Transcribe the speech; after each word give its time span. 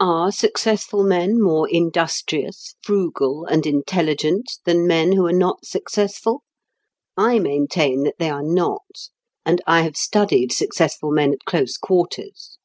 Are 0.00 0.32
successful 0.32 1.02
men 1.04 1.42
more 1.42 1.68
industrious, 1.68 2.74
frugal, 2.82 3.44
and 3.44 3.66
intelligent 3.66 4.50
than 4.64 4.86
men 4.86 5.12
who 5.12 5.26
are 5.26 5.30
not 5.34 5.66
successful? 5.66 6.42
I 7.18 7.38
maintain 7.38 8.04
that 8.04 8.14
they 8.18 8.30
are 8.30 8.42
not, 8.42 9.10
and 9.44 9.60
I 9.66 9.82
have 9.82 9.94
studied 9.94 10.52
successful 10.52 11.10
men 11.10 11.34
at 11.34 11.44
close 11.44 11.76
quarters. 11.76 12.56